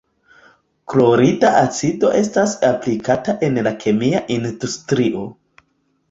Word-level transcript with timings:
Klorida 0.91 1.49
acido 1.57 2.09
estas 2.19 2.55
aplikata 2.69 3.35
en 3.49 3.59
la 3.67 3.73
kemia 3.83 4.23
industrio. 4.37 5.27